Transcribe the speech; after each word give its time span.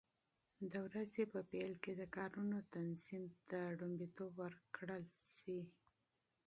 د 0.71 0.73
ورځې 0.87 1.23
په 1.33 1.39
پیل 1.51 1.73
کې 1.83 1.91
د 1.99 2.03
کارونو 2.15 2.57
تنظیم 2.75 3.25
ته 3.49 3.59
لومړیتوب 3.79 4.31
ورکړل 4.43 5.05
شي. 5.35 5.59